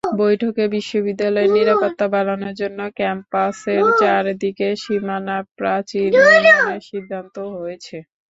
[0.19, 7.97] বৈঠকে বিশ্ববিদ্যালয়ের নিরাপত্তা বাড়ানোর জন্য ক্যাম্পাসের চারদিকে সীমানাপ্রাচীর নির্মাণের সিদ্ধান্ত হয়েছে।